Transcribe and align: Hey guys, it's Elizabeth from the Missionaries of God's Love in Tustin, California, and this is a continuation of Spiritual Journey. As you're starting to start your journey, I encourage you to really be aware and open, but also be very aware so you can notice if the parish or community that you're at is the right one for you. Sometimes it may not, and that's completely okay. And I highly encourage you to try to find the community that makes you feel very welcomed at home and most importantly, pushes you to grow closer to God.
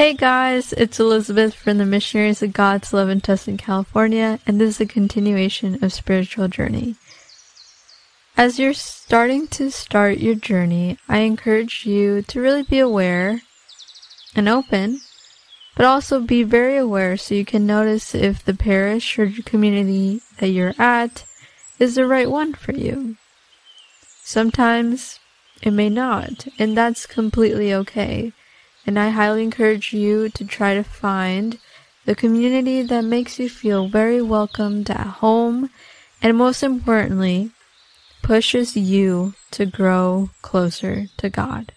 Hey 0.00 0.14
guys, 0.14 0.72
it's 0.72 0.98
Elizabeth 0.98 1.54
from 1.54 1.76
the 1.76 1.84
Missionaries 1.84 2.42
of 2.42 2.54
God's 2.54 2.94
Love 2.94 3.10
in 3.10 3.20
Tustin, 3.20 3.58
California, 3.58 4.40
and 4.46 4.58
this 4.58 4.76
is 4.76 4.80
a 4.80 4.86
continuation 4.86 5.84
of 5.84 5.92
Spiritual 5.92 6.48
Journey. 6.48 6.94
As 8.34 8.58
you're 8.58 8.72
starting 8.72 9.46
to 9.48 9.70
start 9.70 10.16
your 10.16 10.36
journey, 10.36 10.96
I 11.06 11.18
encourage 11.18 11.84
you 11.84 12.22
to 12.22 12.40
really 12.40 12.62
be 12.62 12.78
aware 12.78 13.42
and 14.34 14.48
open, 14.48 15.02
but 15.76 15.84
also 15.84 16.18
be 16.18 16.44
very 16.44 16.78
aware 16.78 17.18
so 17.18 17.34
you 17.34 17.44
can 17.44 17.66
notice 17.66 18.14
if 18.14 18.42
the 18.42 18.54
parish 18.54 19.18
or 19.18 19.30
community 19.44 20.22
that 20.38 20.48
you're 20.48 20.72
at 20.78 21.26
is 21.78 21.96
the 21.96 22.06
right 22.06 22.30
one 22.30 22.54
for 22.54 22.72
you. 22.72 23.16
Sometimes 24.22 25.20
it 25.60 25.72
may 25.72 25.90
not, 25.90 26.48
and 26.58 26.74
that's 26.74 27.04
completely 27.04 27.74
okay. 27.74 28.32
And 28.86 28.98
I 28.98 29.10
highly 29.10 29.42
encourage 29.42 29.92
you 29.92 30.28
to 30.30 30.44
try 30.44 30.74
to 30.74 30.82
find 30.82 31.58
the 32.06 32.14
community 32.14 32.82
that 32.82 33.04
makes 33.04 33.38
you 33.38 33.48
feel 33.48 33.88
very 33.88 34.22
welcomed 34.22 34.90
at 34.90 35.06
home 35.06 35.70
and 36.22 36.36
most 36.36 36.62
importantly, 36.62 37.50
pushes 38.22 38.76
you 38.76 39.34
to 39.52 39.66
grow 39.66 40.30
closer 40.42 41.06
to 41.16 41.30
God. 41.30 41.72